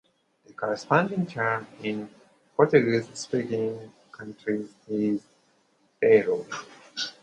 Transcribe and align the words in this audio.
The 0.47 0.53
corresponding 0.53 1.27
term 1.27 1.67
in 1.83 2.09
Portuguese-speaking 2.57 3.93
countries 4.11 4.73
is 4.87 5.21
bairro. 6.01 6.43